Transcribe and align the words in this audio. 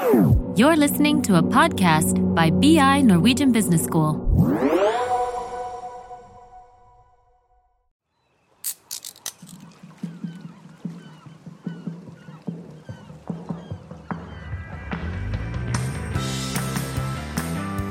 You're 0.00 0.76
listening 0.76 1.20
to 1.22 1.36
a 1.36 1.42
podcast 1.42 2.34
by 2.34 2.48
BI 2.48 3.02
Norwegian 3.02 3.52
Business 3.52 3.84
School. 3.84 4.16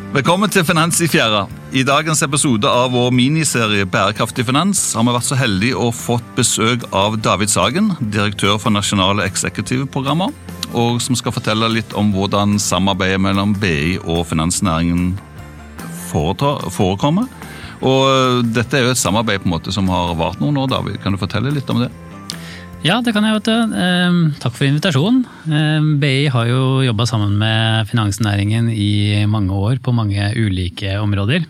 Velkommen 0.09 0.49
til 0.49 0.63
Finans 0.65 0.97
i 1.05 1.07
fjæra. 1.07 1.43
I 1.69 1.83
dagens 1.85 2.23
episode 2.25 2.65
av 2.65 2.87
vår 2.95 3.11
miniserie 3.13 3.85
Bærekraftig 3.85 4.41
finans 4.47 4.79
har 4.97 5.05
vi 5.05 5.13
vært 5.13 5.27
så 5.27 5.37
heldige 5.37 5.77
og 5.77 5.91
fått 5.93 6.31
besøk 6.33 6.87
av 6.97 7.19
David 7.21 7.51
Sagen, 7.53 7.91
direktør 8.01 8.57
for 8.57 8.73
nasjonale 8.73 9.27
eksekutivprogrammer, 9.29 10.33
og 10.73 10.97
som 11.05 11.13
skal 11.13 11.35
fortelle 11.35 11.69
litt 11.75 11.93
om 11.93 12.09
hvordan 12.15 12.57
samarbeidet 12.57 13.21
mellom 13.21 13.53
BI 13.61 13.99
og 14.01 14.25
finansnæringen 14.31 15.11
forekommer. 16.09 17.29
Og 17.85 18.49
dette 18.49 18.79
er 18.79 18.87
jo 18.87 18.95
et 18.97 19.03
samarbeid 19.05 19.45
på 19.45 19.51
en 19.51 19.59
måte 19.59 19.77
som 19.77 19.93
har 19.93 20.17
vart 20.17 20.41
noen 20.41 20.57
år. 20.57 20.73
David, 20.73 21.03
Kan 21.03 21.13
du 21.13 21.21
fortelle 21.21 21.53
litt 21.53 21.69
om 21.69 21.85
det? 21.85 21.93
Ja, 22.79 23.01
det 23.03 23.11
kan 23.11 23.25
jeg. 23.27 23.35
vet 23.35 23.47
du. 23.49 23.75
Eh, 23.75 24.17
takk 24.39 24.53
for 24.55 24.63
invitasjonen. 24.63 25.25
Eh, 25.51 25.87
BI 25.99 26.29
har 26.31 26.47
jo 26.47 26.79
jobba 26.85 27.05
sammen 27.09 27.35
med 27.37 27.89
finansnæringen 27.91 28.69
i 28.71 29.25
mange 29.27 29.51
år 29.51 29.81
på 29.83 29.91
mange 29.91 30.31
ulike 30.39 30.95
områder. 31.01 31.43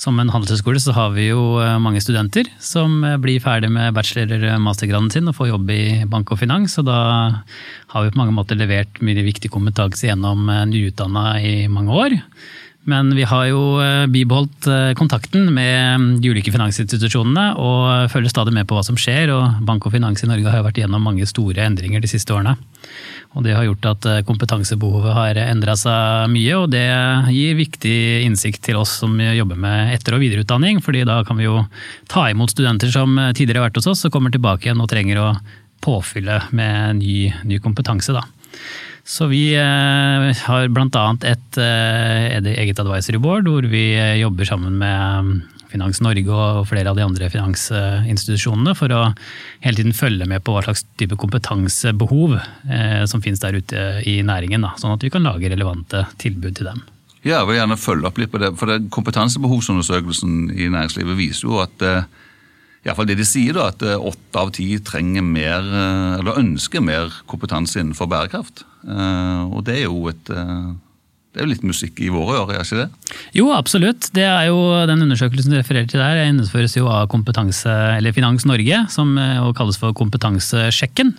Som 0.00 0.18
en 0.20 0.28
handelshøyskole 0.32 0.80
så 0.80 0.94
har 0.96 1.12
vi 1.12 1.28
jo 1.28 1.58
eh, 1.60 1.76
mange 1.76 2.00
studenter 2.00 2.48
som 2.58 3.04
eh, 3.04 3.18
blir 3.20 3.40
ferdig 3.44 3.68
med 3.72 3.92
bachelor- 3.96 4.32
eller 4.32 4.56
mastergraden 4.56 5.12
sin 5.12 5.28
og 5.28 5.36
får 5.36 5.52
jobb 5.52 5.70
i 5.76 5.82
bank 6.08 6.32
og 6.32 6.40
finans. 6.40 6.78
Og 6.80 6.88
da 6.88 7.00
har 7.92 8.06
vi 8.06 8.14
på 8.14 8.22
mange 8.22 8.36
måter 8.36 8.56
levert 8.56 8.96
mye 9.04 9.28
viktig 9.28 9.52
kompetanse 9.52 10.08
gjennom 10.08 10.48
nyutdanna 10.72 11.34
i 11.36 11.56
mange 11.68 11.92
år. 11.92 12.16
Men 12.86 13.10
vi 13.18 13.24
har 13.26 13.48
jo 13.50 13.62
eh, 13.82 14.04
bibeholdt 14.06 14.68
eh, 14.70 14.92
kontakten 14.98 15.48
med 15.54 15.98
mm, 15.98 16.10
de 16.22 16.30
ulike 16.30 16.52
finansinstitusjonene 16.54 17.48
og 17.58 18.12
følger 18.12 18.30
stadig 18.30 18.54
med 18.54 18.68
på 18.70 18.76
hva 18.78 18.84
som 18.86 18.98
skjer. 19.00 19.32
og 19.34 19.64
Bank 19.66 19.88
og 19.88 19.94
finans 19.96 20.22
i 20.22 20.28
Norge 20.30 20.52
har 20.52 20.62
jo 20.62 20.66
vært 20.68 20.78
gjennom 20.84 21.02
mange 21.02 21.26
store 21.26 21.64
endringer 21.66 22.04
de 22.04 22.10
siste 22.10 22.30
årene. 22.34 22.54
Og 23.34 23.42
Det 23.42 23.56
har 23.56 23.66
gjort 23.66 23.90
at 23.90 24.06
eh, 24.06 24.22
kompetansebehovet 24.28 25.18
har 25.18 25.42
endra 25.48 25.74
seg 25.74 26.30
mye, 26.30 26.60
og 26.60 26.70
det 26.76 26.86
gir 27.34 27.58
viktig 27.58 27.98
innsikt 28.28 28.62
til 28.68 28.78
oss 28.78 28.94
som 29.02 29.18
jobber 29.18 29.58
med 29.66 29.96
etter- 29.96 30.14
og 30.14 30.22
videreutdanning. 30.22 30.78
fordi 30.78 31.02
da 31.10 31.24
kan 31.26 31.42
vi 31.42 31.50
jo 31.50 31.66
ta 32.06 32.28
imot 32.30 32.54
studenter 32.54 32.94
som 32.94 33.18
tidligere 33.34 33.64
har 33.64 33.70
vært 33.70 33.82
hos 33.82 33.90
oss 33.90 34.06
og 34.06 34.14
kommer 34.14 34.30
tilbake 34.30 34.70
igjen 34.70 34.80
og 34.80 34.90
trenger 34.94 35.24
å 35.24 35.28
påfylle 35.82 36.38
med 36.54 37.02
ny, 37.02 37.32
ny 37.50 37.58
kompetanse. 37.58 38.14
da. 38.14 38.22
Så 39.06 39.28
vi 39.30 39.52
eh, 39.54 40.30
har 40.34 40.72
bl.a. 40.74 41.04
et 41.30 41.58
eh, 41.62 42.48
eget 42.58 42.80
advisory 42.82 43.20
board 43.22 43.46
hvor 43.46 43.68
vi 43.70 43.92
eh, 43.94 44.16
jobber 44.18 44.48
sammen 44.48 44.80
med 44.80 45.28
mm, 45.28 45.36
Finans 45.70 46.00
Norge 46.02 46.32
og 46.34 46.66
flere 46.66 46.90
av 46.90 46.98
de 46.98 47.04
andre 47.04 47.28
finansinstitusjonene 47.30 48.74
for 48.78 48.90
å 48.90 49.04
hele 49.62 49.78
tiden 49.78 49.94
følge 49.94 50.26
med 50.26 50.42
på 50.42 50.56
hva 50.56 50.64
slags 50.66 50.82
type 50.98 51.18
kompetansebehov 51.20 52.36
som 53.10 53.22
finnes 53.22 53.42
der 53.42 53.58
ute 53.58 53.80
i 54.06 54.20
næringen. 54.26 54.62
Sånn 54.78 54.94
at 54.94 55.02
vi 55.02 55.10
kan 55.10 55.26
lage 55.26 55.50
relevante 55.50 56.04
tilbud 56.22 56.54
til 56.58 56.70
dem. 56.70 56.84
Ja, 57.26 57.40
jeg 57.40 57.48
vil 57.50 57.58
gjerne 57.58 57.78
følge 57.82 58.08
opp 58.08 58.20
litt 58.22 58.30
på 58.30 58.40
det. 58.40 58.52
for 58.60 58.70
det 58.70 58.86
Kompetansebehovsundersøkelsen 58.94 60.54
i 60.54 60.70
næringslivet 60.70 61.18
viser 61.18 61.50
jo 61.50 61.58
at 61.64 61.82
Iallfall 62.86 63.08
det 63.10 63.18
de 63.18 63.26
sier, 63.26 63.56
da, 63.56 63.68
at 63.72 63.82
åtte 63.82 64.40
av 64.40 64.52
ti 64.54 64.68
trenger 64.86 65.24
mer, 65.26 65.64
eller 66.20 66.38
ønsker 66.38 66.84
mer 66.84 67.10
kompetanse 67.26 67.80
innenfor 67.82 68.06
bærekraft. 68.12 68.62
Og 68.86 69.58
det 69.66 69.80
er 69.80 69.88
jo 69.88 70.06
et 70.12 70.30
det 71.36 71.42
er 71.42 71.50
jo 71.50 71.52
litt 71.52 71.64
musikk 71.68 71.98
i 72.00 72.06
våre 72.08 72.38
ører, 72.38 72.54
er 72.56 72.62
ikke 72.64 72.78
det? 72.78 73.16
Jo, 73.36 73.50
absolutt. 73.52 74.06
Det 74.16 74.22
er 74.24 74.46
jo 74.48 74.56
Den 74.88 75.04
undersøkelsen 75.04 75.52
du 75.52 75.58
refererer 75.58 75.90
til 75.90 76.00
der, 76.00 76.22
innføres 76.24 76.78
jo 76.78 76.86
av 76.88 77.10
Finans 77.12 78.46
Norge, 78.48 78.78
som 78.88 79.12
kalles 79.52 79.76
for 79.76 79.92
Kompetansesjekken. 79.92 81.12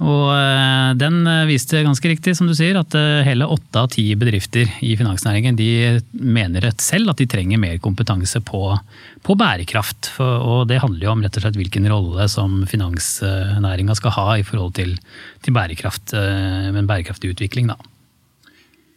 Og 0.00 0.96
Den 0.96 1.22
viste 1.44 1.82
ganske 1.84 2.08
riktig, 2.08 2.32
som 2.36 2.48
du 2.48 2.54
sier, 2.56 2.78
at 2.80 2.94
hele 3.26 3.44
åtte 3.44 3.82
av 3.82 3.90
ti 3.92 4.06
bedrifter 4.16 4.70
i 4.80 4.94
finansnæringen 4.96 5.58
de 5.58 6.00
mener 6.16 6.64
selv 6.80 7.12
at 7.12 7.20
de 7.20 7.28
trenger 7.28 7.60
mer 7.60 7.76
kompetanse 7.84 8.40
på, 8.40 8.62
på 9.22 9.36
bærekraft. 9.36 10.14
Og 10.18 10.64
Det 10.70 10.80
handler 10.80 11.04
jo 11.04 11.12
om 11.12 11.24
rett 11.24 11.36
og 11.36 11.44
slett 11.44 11.60
hvilken 11.60 11.88
rolle 11.92 12.26
som 12.32 12.62
finansnæringa 12.70 13.96
skal 13.98 14.16
ha 14.16 14.26
i 14.40 14.46
forhold 14.46 14.74
til, 14.80 14.96
til 15.44 15.56
bærekraft, 15.56 16.16
en 16.16 16.88
bærekraftig 16.88 17.36
utvikling. 17.36 17.68
da. 17.68 17.76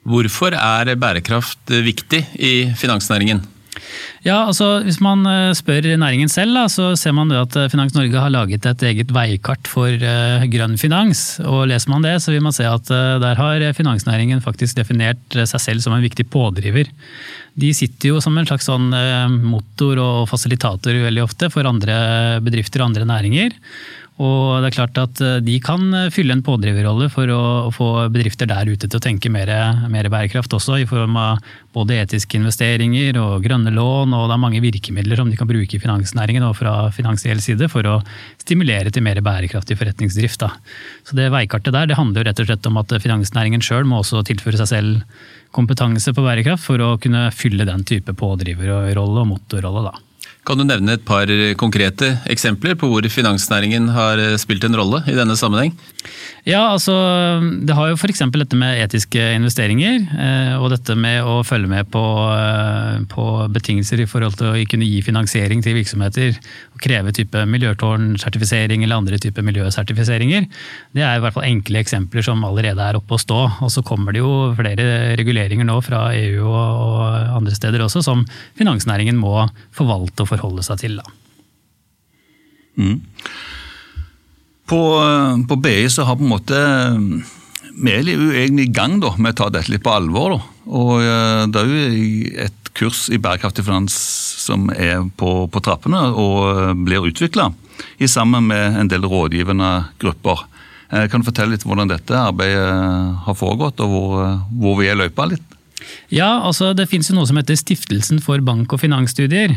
Hvorfor 0.03 0.55
er 0.55 0.95
bærekraft 0.99 1.71
viktig 1.83 2.25
i 2.35 2.53
finansnæringen? 2.75 3.43
Ja, 4.23 4.45
altså 4.47 4.83
Hvis 4.85 4.99
man 5.03 5.25
spør 5.57 5.87
næringen 5.99 6.29
selv, 6.31 6.55
da, 6.55 6.65
så 6.71 6.93
ser 6.99 7.15
man 7.15 7.31
at 7.35 7.55
Finans 7.71 7.95
Norge 7.95 8.19
har 8.19 8.31
laget 8.33 8.65
et 8.69 8.85
eget 8.89 9.13
veikart 9.13 9.67
for 9.67 9.89
uh, 9.89 10.45
grønn 10.51 10.77
finans. 10.79 11.39
og 11.43 11.67
Leser 11.71 11.91
man 11.91 12.05
det, 12.05 12.15
så 12.23 12.31
vil 12.31 12.43
man 12.45 12.55
se 12.55 12.67
at 12.69 12.87
der 13.23 13.39
har 13.39 13.65
finansnæringen 13.75 14.43
faktisk 14.43 14.77
definert 14.79 15.19
seg 15.33 15.59
selv 15.61 15.83
som 15.83 15.95
en 15.95 16.05
viktig 16.05 16.27
pådriver. 16.31 16.91
De 17.59 17.73
sitter 17.75 18.13
jo 18.13 18.21
som 18.23 18.37
en 18.37 18.47
slags 18.49 18.65
sånn 18.69 18.89
motor 19.43 19.99
og 20.01 20.29
fasilitator 20.31 20.95
veldig 21.05 21.25
ofte 21.25 21.51
for 21.53 21.67
andre 21.69 22.39
bedrifter 22.41 22.81
og 22.81 22.91
andre 22.91 23.05
næringer. 23.09 23.53
Og 24.21 24.61
det 24.61 24.69
er 24.69 24.75
klart 24.75 24.99
at 25.01 25.21
De 25.41 25.55
kan 25.63 25.81
fylle 26.13 26.35
en 26.35 26.43
pådriverrolle 26.45 27.07
for 27.09 27.29
å 27.33 27.71
få 27.73 27.87
bedrifter 28.13 28.45
der 28.49 28.69
ute 28.69 28.85
til 28.85 28.99
å 28.99 29.01
tenke 29.01 29.31
mer, 29.33 29.49
mer, 29.89 30.09
bærekraft 30.13 30.53
også, 30.53 30.77
i 30.83 30.85
form 30.89 31.17
av 31.17 31.41
både 31.73 31.97
etiske 32.03 32.37
investeringer 32.37 33.17
og 33.17 33.41
grønne 33.45 33.73
lån. 33.73 34.13
og 34.13 34.27
Det 34.29 34.37
er 34.37 34.43
mange 34.43 34.61
virkemidler 34.61 35.17
som 35.17 35.31
de 35.31 35.39
kan 35.39 35.49
bruke 35.49 35.77
i 35.77 35.81
finansnæringen 35.81 36.45
og 36.45 36.55
fra 36.59 36.91
finansiell 36.93 37.41
side 37.41 37.71
for 37.73 37.89
å 37.89 37.97
stimulere 38.43 38.93
til 38.93 39.05
mer 39.05 39.17
bærekraftig 39.25 39.79
forretningsdrift. 39.81 40.45
Da. 40.45 40.53
Så 41.07 41.17
det 41.17 41.31
Veikartet 41.33 41.73
der 41.73 41.89
det 41.89 41.97
handler 41.97 42.21
jo 42.21 42.29
rett 42.29 42.45
og 42.45 42.51
slett 42.51 42.69
om 42.69 42.77
at 42.83 42.93
finansnæringen 43.01 43.65
sjøl 43.65 43.89
må 43.89 44.03
også 44.03 44.21
tilføre 44.29 44.61
seg 44.61 44.75
selv 44.75 45.27
kompetanse 45.53 46.13
på 46.13 46.25
bærekraft 46.25 46.65
for 46.69 46.81
å 46.81 46.95
kunne 47.01 47.31
fylle 47.33 47.65
den 47.65 47.85
type 47.85 48.13
pådriverrolle 48.13 49.25
og 49.25 49.31
motorrolle. 49.33 49.89
da. 49.89 50.12
Kan 50.43 50.59
du 50.59 50.65
nevne 50.67 50.97
et 50.97 51.05
par 51.07 51.29
konkrete 51.55 52.17
eksempler 52.31 52.75
på 52.75 52.89
hvor 52.91 53.05
finansnæringen 53.07 53.87
har 53.95 54.19
spilt 54.41 54.65
en 54.67 54.75
rolle 54.75 54.99
i 55.07 55.15
denne 55.15 55.37
sammenheng? 55.39 55.71
Ja, 56.43 56.73
altså 56.73 56.91
Det 57.63 57.75
har 57.75 57.87
jo 57.87 57.95
f.eks. 57.95 58.25
dette 58.33 58.57
med 58.59 58.81
etiske 58.83 59.21
investeringer. 59.37 60.03
Og 60.59 60.67
dette 60.73 60.95
med 60.99 61.23
å 61.23 61.37
følge 61.47 61.69
med 61.71 61.87
på, 61.93 62.01
på, 63.13 63.27
betingelser 63.55 64.03
i 64.03 64.07
forhold 64.09 64.35
til 64.39 64.49
å 64.51 64.65
kunne 64.67 64.87
gi 64.89 64.99
finansiering 65.05 65.63
til 65.63 65.77
virksomheter. 65.79 66.35
og 66.75 66.83
Kreve 66.83 67.13
type 67.15 67.45
miljøtårnsertifisering 67.47 68.83
eller 68.83 68.99
andre 68.99 69.21
type 69.23 69.39
miljøsertifiseringer. 69.39 70.49
Det 70.91 71.05
er 71.07 71.15
i 71.15 71.23
hvert 71.23 71.37
fall 71.37 71.47
enkle 71.47 71.79
eksempler 71.79 72.27
som 72.27 72.43
allerede 72.43 72.83
er 72.83 72.99
oppe 72.99 73.15
å 73.15 73.23
stå. 73.23 73.39
Og 73.63 73.71
så 73.71 73.85
kommer 73.87 74.11
det 74.11 74.25
jo 74.25 74.51
flere 74.59 75.15
reguleringer 75.19 75.69
nå 75.69 75.79
fra 75.85 76.09
EU 76.17 76.43
og 76.51 77.39
andre 77.39 77.55
steder 77.55 77.87
også 77.87 78.03
som 78.03 78.27
finansnæringen 78.59 79.15
må 79.15 79.47
forvalte 79.71 80.25
og 80.25 80.32
forholde 80.41 80.65
seg 80.65 80.81
til. 80.81 80.99
Mm. 82.79 82.97
På, 84.69 84.81
på, 85.49 85.59
BI 85.61 85.89
så 85.91 86.07
har 86.07 86.17
på 86.17 86.23
en 86.25 86.31
måte 86.31 86.59
Vi 87.75 87.91
er 87.91 88.07
egentlig 88.07 88.69
i 88.69 88.73
gang 88.73 88.95
da, 89.03 89.11
med 89.19 89.35
å 89.35 89.43
ta 89.43 89.49
dette 89.53 89.69
litt 89.73 89.83
på 89.85 89.93
alvor. 89.93 90.37
Da. 90.37 90.39
Og 90.73 91.51
Det 91.53 91.61
er 91.61 91.73
jo 91.73 92.37
et 92.47 92.71
kurs 92.73 93.05
i 93.13 93.19
bærekraftig 93.21 93.65
finans 93.67 93.93
som 94.43 94.69
er 94.73 95.03
på, 95.19 95.45
på 95.51 95.61
trappene 95.63 96.07
og 96.17 96.79
blir 96.85 97.05
utvikla 97.11 97.51
sammen 98.09 98.47
med 98.49 98.79
en 98.79 98.89
del 98.91 99.05
rådgivende 99.09 99.69
grupper. 100.01 100.45
Kan 100.89 101.21
du 101.21 101.27
fortelle 101.27 101.55
litt 101.55 101.65
hvordan 101.65 101.89
dette 101.89 102.13
arbeidet 102.13 102.67
har 103.25 103.37
foregått, 103.37 103.81
og 103.81 103.89
hvor, 103.93 104.25
hvor 104.61 104.77
vi 104.77 104.89
er 104.91 104.99
løypa 104.99 105.25
litt? 105.31 105.52
Ja, 106.13 106.43
altså 106.45 106.73
Det 106.77 106.87
finnes 106.91 107.09
jo 107.09 107.15
noe 107.17 107.27
som 107.29 107.37
heter 107.39 107.57
Stiftelsen 107.57 108.21
for 108.23 108.41
bank- 108.45 108.73
og 108.73 108.81
finansstudier. 108.81 109.55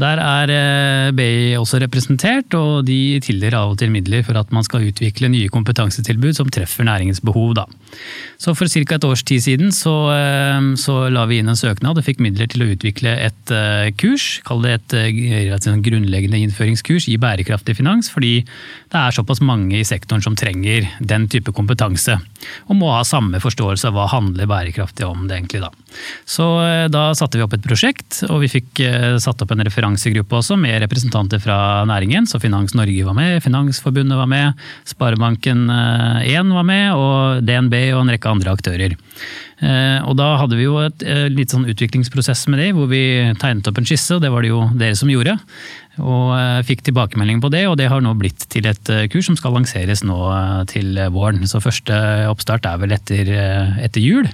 Der 0.00 0.22
er 0.22 1.12
BI 1.16 1.56
også 1.58 1.80
representert, 1.82 2.54
og 2.54 2.86
de 2.88 3.20
tildeler 3.24 3.56
av 3.58 3.74
og 3.74 3.80
til 3.80 3.92
midler 3.92 4.24
for 4.26 4.38
at 4.40 4.52
man 4.54 4.64
skal 4.66 4.88
utvikle 4.88 5.30
nye 5.32 5.50
kompetansetilbud 5.52 6.36
som 6.36 6.50
treffer 6.52 6.86
næringens 6.88 7.22
behov. 7.24 7.54
Da. 7.58 7.66
Så 8.40 8.54
For 8.56 8.68
ca. 8.68 8.94
et 8.94 9.04
års 9.04 9.22
tid 9.22 9.42
siden 9.44 9.72
så, 9.72 9.94
så, 10.80 10.96
la 11.12 11.26
vi 11.28 11.40
inn 11.40 11.50
en 11.50 11.58
søknad 11.58 11.98
og 11.98 12.06
fikk 12.06 12.20
midler 12.24 12.48
til 12.50 12.64
å 12.64 12.70
utvikle 12.74 13.12
et 13.26 13.54
kurs. 14.00 14.40
Kall 14.46 14.64
det 14.64 14.76
et, 14.78 14.96
et 14.96 15.68
grunnleggende 15.84 16.40
innføringskurs 16.40 17.08
i 17.10 17.18
bærekraftig 17.20 17.76
finans, 17.78 18.10
fordi 18.12 18.40
det 18.90 18.98
er 19.00 19.14
såpass 19.14 19.42
mange 19.44 19.80
i 19.80 19.86
sektoren 19.86 20.24
som 20.24 20.36
trenger 20.38 20.88
den 21.00 21.28
type 21.30 21.52
kompetanse. 21.56 22.16
Og 22.68 22.78
må 22.78 22.90
ha 22.94 23.02
samme 23.06 23.40
forståelse 23.42 23.90
av 23.90 23.96
hva 23.96 24.08
handler 24.14 24.48
bærekraftig 24.50 25.06
om 25.08 25.26
det 25.28 25.38
egentlig. 25.38 25.59
Da. 25.62 25.70
Så 26.28 26.46
eh, 26.62 26.86
da 26.92 27.10
satte 27.18 27.38
vi 27.38 27.44
opp 27.44 27.54
et 27.56 27.64
prosjekt, 27.64 28.22
og 28.28 28.44
vi 28.44 28.50
fikk 28.52 28.82
eh, 28.84 29.16
satt 29.22 29.42
opp 29.42 29.54
en 29.54 29.64
referansegruppe 29.66 30.38
også 30.40 30.58
med 30.60 30.78
representanter 30.84 31.42
fra 31.42 31.82
næringen. 31.88 32.28
Så 32.30 32.40
Finans 32.42 32.74
Norge 32.78 33.06
var 33.06 33.16
med, 33.18 33.40
Finansforbundet 33.44 34.18
var 34.18 34.30
med, 34.30 34.64
Sparebanken1 34.88 36.24
eh, 36.24 36.56
var 36.56 36.66
med, 36.66 36.86
og 36.94 37.46
DNB 37.46 37.76
og 37.94 38.04
en 38.04 38.14
rekke 38.14 38.34
andre 38.34 38.56
aktører. 38.56 38.98
Og 39.60 40.14
da 40.16 40.26
hadde 40.40 40.56
vi 40.56 40.64
jo 40.64 40.78
et 40.80 41.02
litt 41.28 41.52
sånn 41.52 41.66
utviklingsprosess 41.68 42.46
med 42.48 42.62
det, 42.62 42.70
hvor 42.72 42.86
vi 42.88 43.02
tegnet 43.42 43.66
opp 43.68 43.76
en 43.76 43.84
skisse, 43.84 44.16
og 44.16 44.22
det 44.24 44.30
var 44.32 44.40
det 44.40 44.54
jo 44.54 44.62
dere 44.72 44.96
som 44.96 45.10
gjorde. 45.12 45.34
Og 46.00 46.64
fikk 46.64 46.86
tilbakemelding 46.86 47.42
på 47.44 47.50
det, 47.52 47.66
og 47.68 47.76
det 47.76 47.90
har 47.92 48.00
nå 48.00 48.14
blitt 48.16 48.46
til 48.48 48.70
et 48.70 48.88
kurs 49.12 49.28
som 49.28 49.36
skal 49.36 49.58
lanseres 49.58 50.00
nå 50.00 50.16
til 50.72 50.96
våren. 51.12 51.44
Så 51.44 51.60
første 51.60 51.98
oppstart 52.30 52.70
er 52.72 52.80
vel 52.80 52.96
etter, 52.96 53.34
etter 53.84 54.00
jul. 54.00 54.32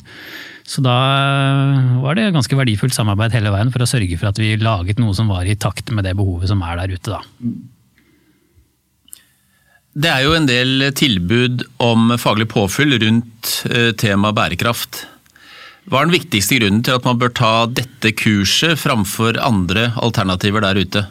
Så 0.66 0.82
da 0.82 0.96
eh, 1.14 1.96
var 2.02 2.18
det 2.18 2.32
ganske 2.34 2.58
verdifullt 2.58 2.94
samarbeid 2.96 3.36
hele 3.36 3.54
veien 3.54 3.70
for 3.74 3.84
å 3.84 3.88
sørge 3.88 4.18
for 4.18 4.32
at 4.32 4.40
vi 4.42 4.56
laget 4.58 4.98
noe 4.98 5.14
som 5.14 5.30
var 5.30 5.46
i 5.46 5.54
takt 5.54 5.92
med 5.94 6.06
det 6.08 6.16
behovet 6.18 6.50
som 6.50 6.62
er 6.66 6.82
der 6.82 6.96
ute. 6.96 7.14
da. 7.14 7.52
Det 9.96 10.10
er 10.12 10.24
jo 10.26 10.34
en 10.36 10.48
del 10.48 10.90
tilbud 10.92 11.62
om 11.80 12.10
faglig 12.20 12.50
påfyll 12.52 12.98
rundt 13.00 13.52
temaet 13.64 14.00
tema 14.02 14.34
bærekraft. 14.36 15.06
Hva 15.86 16.02
er 16.02 16.08
den 16.08 16.16
viktigste 16.16 16.58
grunnen 16.58 16.82
til 16.84 16.98
at 16.98 17.06
man 17.06 17.18
bør 17.20 17.30
ta 17.30 17.52
dette 17.70 18.10
kurset 18.18 18.74
framfor 18.80 19.38
andre 19.38 19.92
alternativer 20.02 20.64
der 20.66 20.80
ute? 20.82 21.04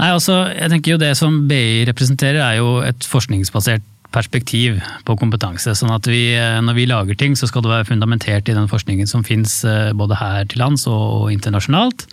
Nei, 0.00 0.10
altså, 0.12 0.42
jeg 0.52 0.72
tenker 0.72 0.94
jo 0.94 1.00
Det 1.00 1.10
som 1.18 1.42
BI 1.48 1.86
representerer 1.88 2.40
er 2.44 2.58
jo 2.60 2.78
et 2.84 3.08
forskningsbasert 3.08 3.84
perspektiv 4.12 4.80
på 5.04 5.16
kompetanse. 5.18 5.74
sånn 5.74 5.94
at 5.94 6.06
vi, 6.06 6.34
eh, 6.34 6.60
Når 6.60 6.74
vi 6.74 6.86
lager 6.86 7.14
ting, 7.14 7.34
så 7.34 7.46
skal 7.46 7.62
det 7.62 7.70
være 7.70 7.88
fundamentert 7.88 8.48
i 8.48 8.54
den 8.54 8.68
forskningen 8.68 9.06
som 9.06 9.22
finnes 9.22 9.64
eh, 9.64 9.92
både 9.92 10.16
her 10.16 10.44
til 10.44 10.58
lands 10.58 10.86
og 10.86 11.32
internasjonalt. 11.32 12.06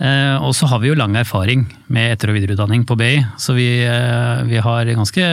Eh, 0.00 0.36
og 0.40 0.54
så 0.56 0.64
har 0.70 0.80
vi 0.80 0.88
jo 0.88 0.96
lang 0.96 1.12
erfaring 1.20 1.66
med 1.92 2.14
etter- 2.14 2.30
og 2.32 2.38
videreutdanning 2.38 2.86
på 2.88 2.96
BI, 2.96 3.18
så 3.36 3.52
vi, 3.52 3.84
eh, 3.84 4.42
vi, 4.48 4.56
har 4.56 4.88
ganske 4.88 5.24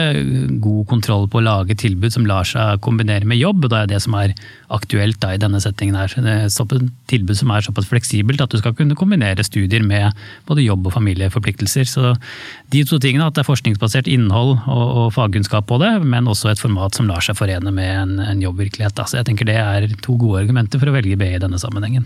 god 0.60 0.82
kontroll 0.90 1.24
på 1.26 1.40
å 1.40 1.44
lage 1.46 1.76
tilbud 1.78 2.12
som 2.12 2.26
lar 2.28 2.44
seg 2.44 2.82
kombinere 2.84 3.24
med 3.24 3.40
jobb. 3.40 3.64
og 3.64 3.70
Det 3.70 3.78
er 3.78 3.86
det 3.86 4.02
som 4.02 4.14
er 4.14 4.34
aktuelt 4.68 5.18
da, 5.20 5.32
i 5.32 5.40
denne 5.40 5.56
settingen. 5.56 5.96
her. 5.96 6.08
Det 6.08 6.20
er 6.20 6.44
et 6.44 6.92
tilbud 7.08 7.36
som 7.36 7.50
er 7.50 7.64
såpass 7.64 7.88
fleksibelt 7.88 8.42
at 8.42 8.50
du 8.50 8.58
skal 8.58 8.74
kunne 8.74 8.94
kombinere 8.94 9.42
studier 9.42 9.82
med 9.82 10.12
både 10.46 10.66
jobb 10.66 10.86
og 10.86 10.92
familieforpliktelser. 10.92 11.88
Så 11.88 12.18
de 12.68 12.84
to 12.84 12.98
tingene, 12.98 13.26
at 13.26 13.34
det 13.34 13.46
er 13.46 13.52
forskningsbasert 13.52 14.06
innhold 14.06 14.68
og, 14.68 14.86
og 14.96 15.12
fagkunnskap 15.14 15.66
på 15.66 15.80
det, 15.80 16.04
men 16.04 16.28
også 16.28 16.50
et 16.50 16.60
format 16.60 16.94
som 16.94 17.08
lar 17.08 17.20
seg 17.24 17.36
forene 17.36 17.72
med 17.72 17.88
en, 17.88 18.18
en 18.20 18.42
jobbvirkelighet. 18.42 18.94
Da. 18.94 19.04
Så 19.08 19.16
jeg 19.16 19.24
tenker 19.24 19.48
det 19.48 19.56
er 19.56 19.88
to 20.02 20.18
gode 20.20 20.44
argumenter 20.44 20.78
for 20.78 20.90
å 20.90 20.92
velge 20.92 21.16
BI 21.16 21.36
i 21.36 21.40
denne 21.40 21.56
sammenhengen. 21.56 22.04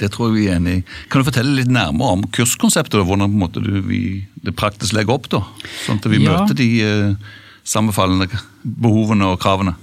Det 0.00 0.10
tror 0.10 0.30
jeg 0.30 0.34
vi 0.34 0.46
er 0.48 0.58
enig 0.58 0.78
i. 0.80 0.84
Kan 1.10 1.22
du 1.22 1.28
fortelle 1.28 1.54
litt 1.54 1.70
nærmere 1.70 2.16
om 2.16 2.24
kurskonseptet? 2.34 2.98
og 2.98 3.06
Hvordan 3.10 3.36
måte, 3.38 3.62
du, 3.62 3.78
vi, 3.86 4.24
det 4.42 4.56
praktisk 4.58 4.96
legger 4.96 5.14
opp, 5.14 5.28
da? 5.30 5.44
Sånn 5.84 6.00
at 6.02 6.08
vi 6.10 6.22
ja. 6.24 6.34
møter 6.34 6.58
de 6.58 6.70
eh, 6.82 7.36
sammenfallende 7.62 8.26
behovene 8.64 9.28
og 9.32 9.40
kravene? 9.42 9.74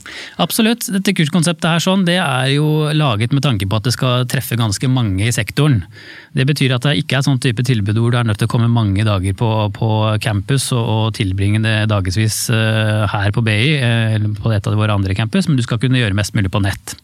Absolutt. 0.42 0.88
Dette 0.92 1.14
kurskonseptet 1.16 1.70
her 1.70 1.84
sånn, 1.84 2.06
det 2.08 2.18
er 2.22 2.50
jo 2.56 2.90
laget 2.98 3.36
med 3.36 3.46
tanke 3.46 3.68
på 3.70 3.78
at 3.78 3.88
det 3.88 3.94
skal 3.96 4.26
treffe 4.30 4.58
ganske 4.60 4.90
mange 4.92 5.28
i 5.28 5.36
sektoren. 5.36 5.84
Det 6.32 6.46
betyr 6.48 6.78
at 6.78 6.86
det 6.86 6.96
ikke 7.02 7.18
er 7.20 7.26
sånn 7.26 7.42
type 7.44 7.64
tilbud 7.68 7.98
hvor 8.00 8.14
du 8.14 8.18
er 8.20 8.28
nødt 8.28 8.40
til 8.40 8.48
å 8.48 8.52
komme 8.54 8.70
mange 8.72 9.04
dager 9.04 9.36
på, 9.38 9.50
på 9.76 9.90
campus 10.24 10.70
og, 10.72 10.82
og, 10.82 11.08
tilbringe 11.18 11.60
det 11.64 11.76
dagevis 11.92 12.46
uh, 12.54 13.04
her 13.12 13.34
på 13.36 13.44
BI, 13.44 13.76
uh, 13.82 14.16
eller 14.16 14.38
på 14.40 14.54
et 14.56 14.68
av 14.70 14.78
våre 14.80 14.96
andre 14.96 15.16
campus, 15.18 15.50
men 15.50 15.60
du 15.60 15.66
skal 15.66 15.82
kunne 15.82 16.00
gjøre 16.00 16.16
mest 16.16 16.38
mulig 16.38 16.52
på 16.54 16.64
nett. 16.64 16.96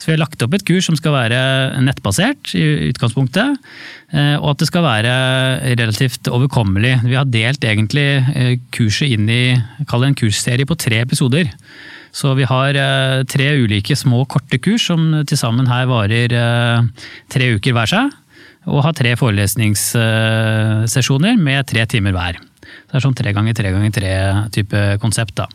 Så 0.00 0.08
Vi 0.08 0.14
har 0.14 0.22
lagt 0.22 0.40
opp 0.42 0.56
et 0.56 0.64
kurs 0.64 0.88
som 0.88 0.96
skal 0.96 1.12
være 1.14 1.42
nettbasert 1.84 2.54
i 2.56 2.64
utgangspunktet, 2.88 3.60
uh, 4.16 4.36
og 4.40 4.54
at 4.54 4.64
det 4.64 4.70
skal 4.72 4.86
være 4.88 5.12
relativt 5.76 6.32
overkommelig. 6.32 6.94
Vi 7.04 7.18
har 7.18 7.28
delt 7.28 7.68
egentlig 7.68 8.08
kurset 8.72 9.12
inn 9.12 9.28
i 9.28 9.42
kall 9.84 10.06
det 10.06 10.14
en 10.14 10.20
kursserie 10.24 10.68
på 10.68 10.80
tre 10.80 11.04
episoder. 11.12 11.46
Så 12.12 12.34
vi 12.36 12.44
har 12.48 12.72
tre 13.28 13.56
ulike 13.60 13.96
små, 13.96 14.24
korte 14.28 14.58
kurs 14.60 14.86
som 14.88 15.24
til 15.28 15.38
sammen 15.40 15.66
her 15.68 15.86
varer 15.88 16.28
tre 17.32 17.54
uker 17.56 17.72
hver 17.76 17.86
seg 17.88 18.10
og 18.68 18.82
har 18.86 18.92
tre 18.94 19.16
forelesningssesjoner 19.18 21.36
med 21.40 21.66
tre 21.70 21.86
timer 21.90 22.12
hver. 22.14 22.34
Det 22.92 22.98
er 22.98 23.04
sånn 23.06 23.14
tre 23.16 23.30
ganger 23.32 23.54
tre 23.56 23.70
ganger 23.72 23.92
tre 23.96 24.12
type 24.52 24.80
konsept. 25.00 25.32
da. 25.38 25.46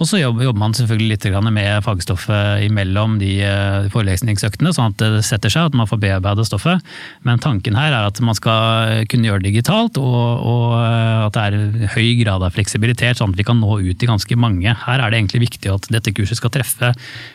Og 0.00 0.08
så 0.08 0.22
jobber, 0.22 0.48
man 0.56 0.72
selvfølgelig 0.72 1.18
litt 1.18 1.26
med 1.52 1.82
fagstoffet 1.84 2.64
imellom 2.64 3.18
de 3.20 3.42
eh, 3.44 3.88
forelesningsøktene, 3.92 4.72
sånn 4.72 4.94
at 4.94 5.02
det 5.02 5.24
setter 5.26 5.52
seg, 5.52 5.68
at 5.68 5.76
man 5.76 5.90
får 5.90 6.00
bearbeida 6.00 6.46
stoffet. 6.48 6.80
Men 7.28 7.42
tanken 7.44 7.76
her 7.76 7.92
er 7.92 8.08
at 8.08 8.20
man 8.24 8.32
skal 8.38 9.04
kunne 9.12 9.28
gjøre 9.28 9.42
det 9.44 9.50
digitalt, 9.52 10.00
og, 10.00 10.46
og 10.48 10.78
eh, 10.78 11.26
at 11.26 11.36
det 11.36 11.42
er 11.44 11.92
høy 11.92 12.08
grad 12.22 12.46
av 12.46 12.56
fleksibilitet, 12.56 13.20
sånn 13.20 13.34
at 13.34 13.42
vi 13.42 13.46
kan 13.50 13.60
nå 13.60 13.80
ut 13.84 13.98
til 14.00 14.08
ganske 14.08 14.38
mange. 14.40 14.72
Her 14.86 15.02
er 15.04 15.12
det 15.12 15.20
egentlig 15.20 15.42
viktig 15.44 15.74
at 15.74 15.90
dette 15.92 16.14
kurset 16.16 16.40
skal 16.40 16.54
treffe 16.54 16.94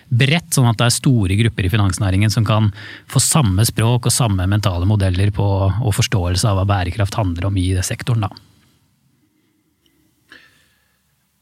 bredt, 0.10 0.50
sånn 0.56 0.72
at 0.72 0.82
det 0.82 0.88
er 0.90 0.96
store 0.98 1.38
grupper 1.44 1.70
i 1.70 1.74
finansnæringen 1.76 2.34
som 2.34 2.48
kan 2.48 2.72
få 3.06 3.22
samme 3.22 3.68
språk 3.70 4.10
og 4.10 4.18
samme 4.18 4.50
mentale 4.50 4.90
modeller 4.90 5.30
på, 5.36 5.46
og 5.70 5.94
forståelse 5.94 6.50
av 6.50 6.58
hva 6.58 6.66
bærekraft 6.74 7.22
handler 7.22 7.52
om 7.52 7.62
i 7.62 7.70
sektoren. 7.86 8.26
da. 8.26 8.53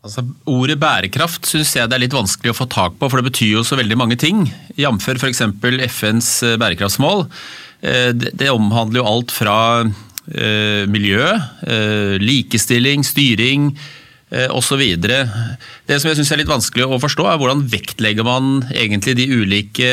Altså, 0.01 0.24
ordet 0.50 0.80
bærekraft 0.81 1.45
syns 1.45 1.75
jeg 1.77 1.89
det 1.89 1.94
er 1.94 2.01
litt 2.07 2.15
vanskelig 2.15 2.56
å 2.56 2.57
få 2.57 2.65
tak 2.74 2.95
på, 2.98 3.06
for 3.06 3.21
det 3.21 3.30
betyr 3.30 3.59
jo 3.59 3.65
så 3.65 3.77
veldig 3.77 3.98
mange 4.01 4.18
ting. 4.18 4.48
Jf. 4.74 4.98
f.eks. 5.13 5.44
FNs 5.94 6.30
eh, 6.48 6.57
bærekraftsmål. 6.57 7.27
Eh, 7.86 8.09
det 8.18 8.50
omhandler 8.50 9.03
jo 9.03 9.09
alt 9.12 9.33
fra 9.36 9.57
eh, 9.86 10.89
miljø, 10.89 11.21
likestilling, 12.21 13.06
styring 13.06 13.74
osv. 14.56 14.80
Det 14.95 15.98
som 16.00 16.07
jeg 16.07 16.18
syns 16.21 16.30
er 16.31 16.39
litt 16.39 16.50
vanskelig 16.50 16.86
å 16.88 17.00
forstå, 17.03 17.25
er 17.27 17.39
hvordan 17.42 17.65
vektlegger 17.68 18.24
man 18.24 18.62
egentlig 18.71 19.18
de 19.19 19.25
ulike 19.27 19.89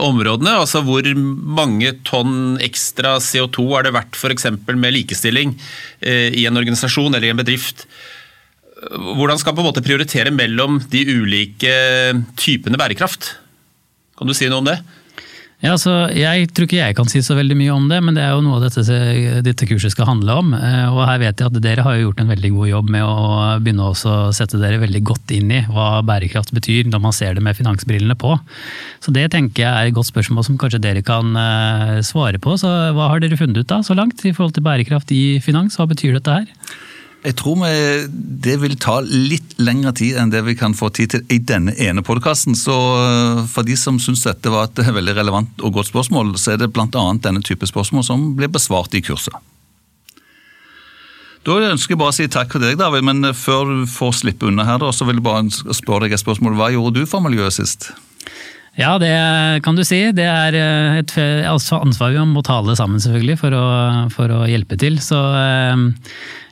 områdene. 0.00 0.54
Altså 0.64 0.80
hvor 0.82 1.04
mange 1.12 1.92
tonn 2.08 2.56
ekstra 2.64 3.18
CO2 3.20 3.66
er 3.76 3.84
det 3.84 3.92
verdt 3.98 4.16
f.eks. 4.16 4.48
med 4.72 4.96
likestilling 4.96 5.52
i 6.00 6.46
en 6.48 6.56
organisasjon 6.56 7.12
eller 7.12 7.28
i 7.28 7.34
en 7.34 7.42
bedrift 7.44 7.84
hvordan 8.78 9.40
skal 9.40 9.52
man 9.52 9.58
på 9.58 9.64
en 9.64 9.70
måte 9.72 9.84
prioritere 9.84 10.30
mellom 10.34 10.78
de 10.92 11.02
ulike 11.10 11.74
typene 12.38 12.78
bærekraft? 12.78 13.34
Kan 14.18 14.30
du 14.30 14.36
si 14.36 14.50
noe 14.50 14.62
om 14.62 14.70
det? 14.70 14.78
Ja, 15.58 15.72
altså, 15.74 15.90
jeg 16.14 16.52
tror 16.54 16.68
ikke 16.68 16.78
jeg 16.78 16.94
kan 16.94 17.08
si 17.10 17.18
så 17.24 17.34
veldig 17.34 17.56
mye 17.58 17.72
om 17.74 17.88
det, 17.90 17.96
men 18.06 18.14
det 18.14 18.22
er 18.22 18.36
jo 18.36 18.44
noe 18.46 18.60
dette, 18.62 18.84
dette 19.42 19.66
kurset 19.66 19.90
skal 19.90 20.06
handle 20.06 20.36
om. 20.38 20.52
Eh, 20.54 20.84
og 20.86 21.00
her 21.02 21.18
vet 21.18 21.42
jeg 21.42 21.50
at 21.50 21.58
dere 21.64 21.82
har 21.82 21.96
gjort 21.98 22.22
en 22.22 22.30
veldig 22.30 22.50
god 22.54 22.68
jobb 22.70 22.92
med 22.94 23.02
å 23.02 23.16
begynne 23.64 23.88
å 23.90 24.28
sette 24.36 24.60
dere 24.62 24.78
veldig 24.78 25.02
godt 25.08 25.34
inn 25.34 25.50
i 25.50 25.64
hva 25.66 25.88
bærekraft 26.06 26.54
betyr 26.54 26.86
når 26.92 27.02
man 27.02 27.16
ser 27.16 27.34
det 27.34 27.42
med 27.42 27.58
finansbrillene 27.58 28.14
på. 28.22 28.36
Så 29.02 29.10
det 29.16 29.26
tenker 29.34 29.64
jeg 29.64 29.72
er 29.72 29.90
et 29.90 29.98
godt 29.98 30.12
spørsmål 30.12 30.46
som 30.46 30.60
kanskje 30.62 30.84
dere 30.84 31.02
kan 31.02 31.34
eh, 31.34 31.96
svare 32.06 32.38
på. 32.38 32.54
Så 32.62 32.70
hva 32.94 33.10
har 33.10 33.24
dere 33.24 33.40
funnet 33.40 33.58
ut 33.58 33.72
da 33.74 33.82
så 33.82 33.98
langt 33.98 34.22
i 34.22 34.30
forhold 34.30 34.54
til 34.54 34.66
bærekraft 34.68 35.10
i 35.10 35.24
finans? 35.42 35.80
Hva 35.80 35.90
betyr 35.90 36.20
dette 36.20 36.38
her? 36.38 36.78
Jeg 37.26 37.34
tror 37.40 37.56
vi, 37.58 37.70
det 38.46 38.54
vil 38.62 38.76
ta 38.78 39.00
litt 39.02 39.56
lengre 39.58 39.90
tid 39.98 40.20
enn 40.20 40.30
det 40.30 40.44
vi 40.46 40.54
kan 40.58 40.76
få 40.78 40.92
tid 40.94 41.16
til 41.16 41.34
i 41.34 41.40
denne 41.42 41.74
ene 41.74 42.04
podkasten. 42.06 42.54
Så 42.54 42.74
eh, 42.74 43.40
for 43.50 43.66
de 43.66 43.74
som 43.80 43.98
syns 44.02 44.22
dette 44.22 44.52
var 44.52 44.68
et 44.68 44.82
veldig 44.86 45.16
relevant 45.18 45.64
og 45.66 45.74
godt 45.80 45.90
spørsmål, 45.90 46.36
så 46.38 46.54
er 46.54 46.62
det 46.62 46.70
bl.a. 46.76 46.86
denne 47.24 47.42
type 47.42 47.66
spørsmål 47.66 48.06
som 48.06 48.30
blir 48.38 48.52
besvart 48.54 48.94
i 48.94 49.02
kurset. 49.02 49.34
Da 51.46 51.56
ønsker 51.72 51.94
jeg 51.94 51.98
bare 52.00 52.12
å 52.12 52.16
si 52.16 52.28
takk 52.30 52.52
for 52.54 52.62
deg, 52.62 52.78
David, 52.78 53.06
men 53.08 53.32
før 53.34 53.70
du 53.70 53.84
får 53.90 54.20
slippe 54.20 54.46
unna 54.50 54.66
her, 54.68 54.82
så 54.92 55.06
vil 55.08 55.18
jeg 55.18 55.26
bare 55.26 55.74
spørre 55.74 56.06
deg 56.06 56.14
et 56.14 56.22
spørsmål. 56.22 56.58
Hva 56.58 56.70
gjorde 56.74 57.00
du 57.00 57.08
for 57.08 57.24
miljøet 57.24 57.56
sist? 57.56 57.90
Ja, 58.78 58.92
det 59.02 59.10
kan 59.66 59.74
du 59.74 59.82
si. 59.82 59.98
Det 60.14 60.26
er 60.26 60.54
eh, 60.54 60.98
et 61.00 61.14
altså 61.50 61.80
ansvar 61.82 62.12
vi 62.14 62.26
må 62.30 62.44
ta 62.46 62.60
alle 62.60 62.76
sammen, 62.78 63.02
selvfølgelig, 63.02 63.38
for 63.40 63.56
å, 63.58 63.64
for 64.14 64.30
å 64.30 64.44
hjelpe 64.46 64.78
til. 64.78 65.00
Så 65.02 65.18
eh, 65.18 65.82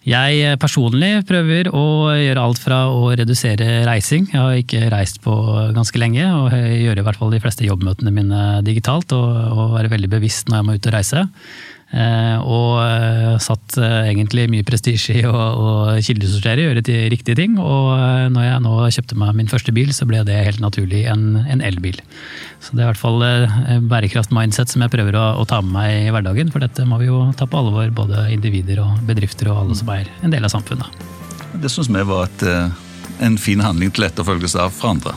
jeg 0.06 0.58
personlig 0.62 1.24
prøver 1.26 1.70
å 1.74 1.84
gjøre 2.14 2.42
alt 2.42 2.60
fra 2.62 2.80
å 2.90 3.12
redusere 3.18 3.84
reising. 3.86 4.26
Jeg 4.32 4.42
har 4.42 4.58
ikke 4.58 4.90
reist 4.90 5.22
på 5.22 5.34
ganske 5.74 6.02
lenge, 6.02 6.26
og 6.30 6.50
jeg 6.54 6.82
gjør 6.84 7.00
i 7.02 7.06
hvert 7.06 7.22
fall 7.22 7.34
de 7.34 7.42
fleste 7.42 7.66
jobbmøtene 7.66 8.14
mine 8.14 8.42
digitalt. 8.66 9.14
Og, 9.14 9.30
og 9.54 9.78
være 9.78 9.94
veldig 9.94 10.10
bevisst 10.18 10.50
når 10.50 10.60
jeg 10.60 10.66
må 10.68 10.76
ut 10.76 10.90
og 10.90 10.94
reise. 10.98 11.24
Eh, 11.96 12.38
og 12.44 12.74
eh, 12.82 13.36
satt 13.40 13.78
eh, 13.80 14.10
egentlig 14.10 14.44
mye 14.52 14.64
prestisje 14.68 15.14
i 15.16 15.22
å, 15.24 15.32
å 15.32 15.68
kildesortere, 16.04 16.66
gjøre 16.66 16.82
de 16.84 16.96
riktige 17.12 17.38
ting. 17.38 17.56
Og 17.62 17.94
når 18.34 18.48
jeg 18.48 18.64
nå 18.66 18.74
kjøpte 18.98 19.18
meg 19.20 19.36
min 19.38 19.48
første 19.48 19.72
bil, 19.76 19.92
så 19.96 20.08
ble 20.08 20.20
det 20.28 20.36
helt 20.48 20.60
naturlig 20.60 21.06
en, 21.08 21.46
elbil. 21.56 21.96
Så 22.60 22.76
det 22.76 22.82
er 22.82 22.86
i 22.86 22.90
hvert 22.90 23.00
fall 23.00 23.24
bærekraft-mindset 23.88 24.72
som 24.72 24.84
jeg 24.84 24.92
prøver 24.92 25.16
å, 25.16 25.26
å, 25.40 25.46
ta 25.48 25.62
med 25.64 25.72
meg 25.78 25.94
i 26.02 26.12
hverdagen. 26.12 26.52
For 26.52 26.64
dette 26.64 26.84
må 26.88 27.00
vi 27.00 27.08
jo 27.08 27.22
ta 27.38 27.48
på 27.48 27.62
alvor, 27.62 27.88
både 27.96 28.26
individer 28.34 28.82
og 28.84 29.00
bedrifter 29.08 29.50
og 29.52 29.62
alle 29.62 29.78
som 29.78 29.94
er 29.94 30.10
en 30.26 30.34
del 30.34 30.44
av 30.44 30.52
samfunnet. 30.52 31.06
Det 31.62 31.72
syns 31.72 31.88
vi 31.88 32.04
var 32.04 32.28
et, 32.28 32.44
en 33.24 33.40
fin 33.40 33.62
handling 33.64 33.94
til 33.96 34.10
etterfølgelse 34.10 34.66
av 34.66 34.76
for 34.76 34.92
andre. 34.92 35.16